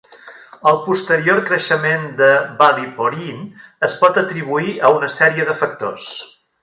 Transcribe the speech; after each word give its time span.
El 0.69 0.77
posterior 0.85 1.41
creixement 1.49 2.07
de 2.21 2.29
Ballyporeen 2.61 3.43
es 3.89 3.93
pot 4.01 4.19
atribuir 4.23 4.75
a 4.89 4.93
una 5.01 5.11
sèrie 5.19 5.47
de 5.51 5.57
factors. 5.61 6.09